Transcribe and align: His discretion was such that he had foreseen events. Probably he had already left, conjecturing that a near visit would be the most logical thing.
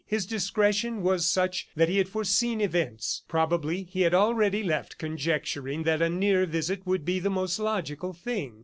His 0.07 0.25
discretion 0.25 1.03
was 1.03 1.27
such 1.27 1.67
that 1.75 1.87
he 1.87 1.99
had 1.99 2.09
foreseen 2.09 2.59
events. 2.59 3.21
Probably 3.27 3.83
he 3.83 4.01
had 4.01 4.15
already 4.15 4.63
left, 4.63 4.97
conjecturing 4.97 5.83
that 5.83 6.01
a 6.01 6.09
near 6.09 6.47
visit 6.47 6.87
would 6.87 7.05
be 7.05 7.19
the 7.19 7.29
most 7.29 7.59
logical 7.59 8.11
thing. 8.11 8.55